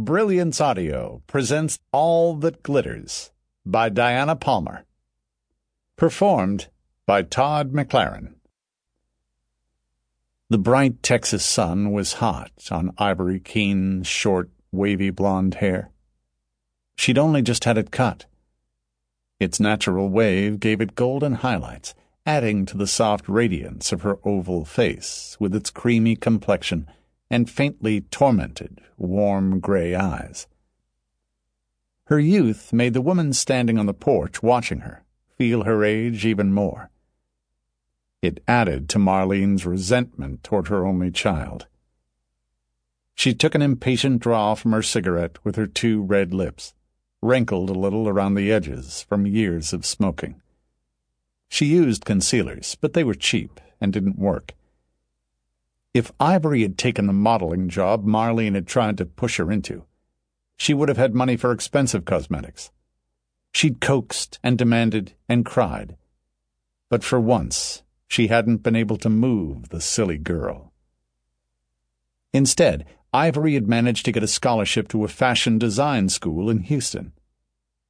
[0.00, 3.32] Brilliance Audio presents All That Glitters
[3.66, 4.84] by Diana Palmer.
[5.96, 6.68] Performed
[7.04, 8.34] by Todd McLaren.
[10.48, 15.90] The bright Texas sun was hot on Ivory Keene's short, wavy blonde hair.
[16.96, 18.26] She'd only just had it cut.
[19.40, 24.64] Its natural wave gave it golden highlights, adding to the soft radiance of her oval
[24.64, 26.88] face with its creamy complexion
[27.30, 30.46] and faintly tormented, warm gray eyes.
[32.04, 35.04] Her youth made the woman standing on the porch watching her
[35.36, 36.90] feel her age even more.
[38.20, 41.66] It added to Marlene's resentment toward her only child.
[43.14, 46.74] She took an impatient draw from her cigarette with her two red lips,
[47.22, 50.40] wrinkled a little around the edges from years of smoking.
[51.48, 54.54] She used concealers, but they were cheap and didn't work.
[55.98, 59.84] If Ivory had taken the modeling job Marlene had tried to push her into,
[60.56, 62.70] she would have had money for expensive cosmetics.
[63.50, 65.96] She'd coaxed and demanded and cried.
[66.88, 70.72] But for once, she hadn't been able to move the silly girl.
[72.32, 77.12] Instead, Ivory had managed to get a scholarship to a fashion design school in Houston.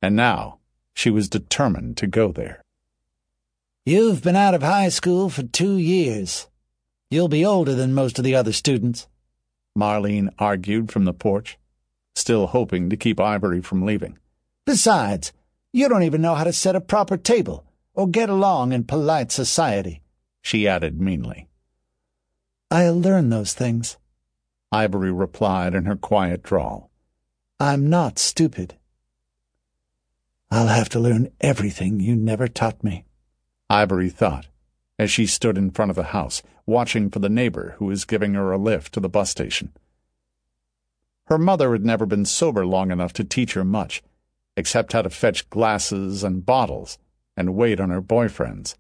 [0.01, 0.61] And now
[0.95, 2.63] she was determined to go there.
[3.85, 6.47] You've been out of high school for two years,
[7.11, 9.09] You'll be older than most of the other students,
[9.77, 11.59] Marlene argued from the porch,
[12.15, 14.19] still hoping to keep Ivory from leaving.
[14.67, 15.33] Besides,
[15.73, 19.33] you don't even know how to set a proper table or get along in polite
[19.33, 20.03] society,
[20.43, 21.49] she added meanly.
[22.71, 23.97] I'll learn those things,
[24.71, 26.91] Ivory replied in her quiet drawl.
[27.59, 28.75] I'm not stupid.
[30.51, 33.05] I'll have to learn everything you never taught me,
[33.71, 34.49] Ivory thought
[34.99, 38.35] as she stood in front of the house, watching for the neighbor who was giving
[38.35, 39.73] her a lift to the bus station.
[41.27, 44.03] Her mother had never been sober long enough to teach her much,
[44.57, 46.99] except how to fetch glasses and bottles
[47.37, 48.77] and wait on her boyfriends.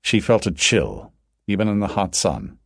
[0.00, 1.12] She felt a chill,
[1.46, 2.58] even in the hot sun.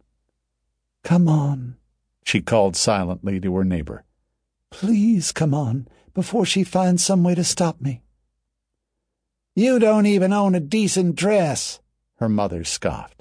[1.03, 1.77] Come on,
[2.25, 4.05] she called silently to her neighbor.
[4.71, 8.03] Please come on, before she finds some way to stop me.
[9.55, 11.81] You don't even own a decent dress,
[12.17, 13.18] her mother scoffed.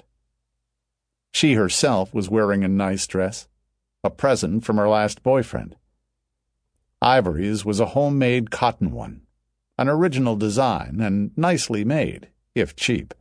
[1.32, 3.48] She herself was wearing a nice dress,
[4.02, 5.76] a present from her last boyfriend.
[7.00, 9.22] Ivory's was a homemade cotton one,
[9.78, 13.14] an original design and nicely made, if cheap.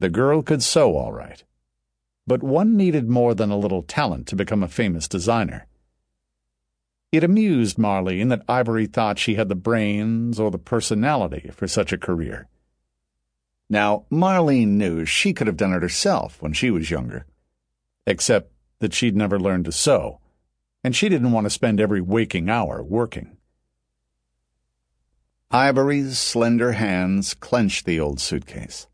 [0.00, 1.42] The girl could sew all right,
[2.26, 5.66] but one needed more than a little talent to become a famous designer.
[7.12, 11.92] It amused Marlene that Ivory thought she had the brains or the personality for such
[11.92, 12.48] a career.
[13.68, 17.26] Now, Marlene knew she could have done it herself when she was younger,
[18.06, 20.20] except that she'd never learned to sew,
[20.84, 23.36] and she didn't want to spend every waking hour working.
[25.50, 28.86] Ivory's slender hands clenched the old suitcase.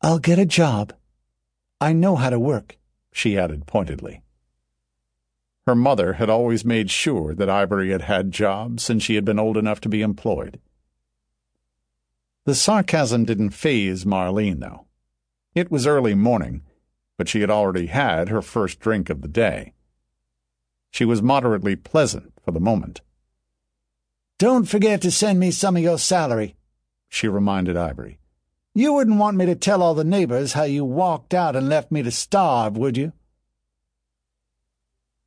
[0.00, 0.92] I'll get a job.
[1.80, 2.78] I know how to work,
[3.12, 4.22] she added pointedly.
[5.66, 9.38] Her mother had always made sure that Ivory had had jobs since she had been
[9.38, 10.58] old enough to be employed.
[12.44, 14.86] The sarcasm didn't faze Marlene, though.
[15.54, 16.62] It was early morning,
[17.16, 19.74] but she had already had her first drink of the day.
[20.90, 23.00] She was moderately pleasant for the moment.
[24.38, 26.56] Don't forget to send me some of your salary,
[27.08, 28.18] she reminded Ivory.
[28.74, 31.92] You wouldn't want me to tell all the neighbors how you walked out and left
[31.92, 33.12] me to starve, would you?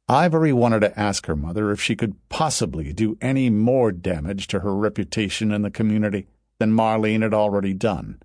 [0.09, 4.59] Ivory wanted to ask her mother if she could possibly do any more damage to
[4.59, 6.27] her reputation in the community
[6.57, 8.21] than Marlene had already done.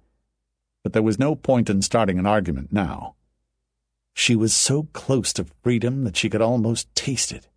[0.82, 3.14] But there was no point in starting an argument now.
[4.14, 7.48] She was so close to freedom that she could almost taste it.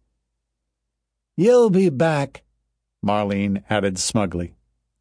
[1.36, 2.44] You'll be back,
[3.06, 4.56] Marlene added smugly,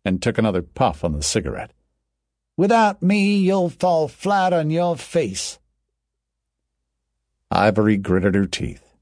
[0.05, 1.73] and took another puff on the cigarette.
[2.57, 5.59] Without me, you'll fall flat on your face.
[7.51, 8.95] Ivory gritted her teeth.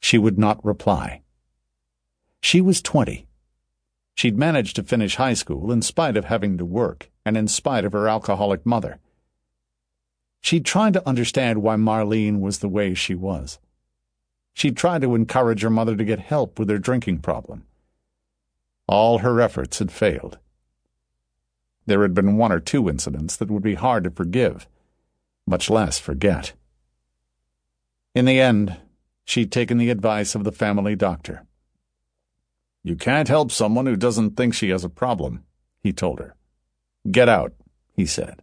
[0.00, 1.22] She would not reply.
[2.40, 3.27] She was twenty
[4.18, 7.84] She'd managed to finish high school in spite of having to work and in spite
[7.84, 8.98] of her alcoholic mother.
[10.40, 13.60] She'd tried to understand why Marlene was the way she was.
[14.54, 17.62] She'd tried to encourage her mother to get help with her drinking problem.
[18.88, 20.38] All her efforts had failed.
[21.86, 24.66] There had been one or two incidents that would be hard to forgive,
[25.46, 26.54] much less forget.
[28.16, 28.78] In the end,
[29.24, 31.44] she'd taken the advice of the family doctor.
[32.88, 35.44] You can't help someone who doesn't think she has a problem,
[35.78, 36.34] he told her.
[37.10, 37.52] Get out,
[37.92, 38.40] he said,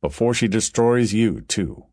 [0.00, 1.84] before she destroys you, too.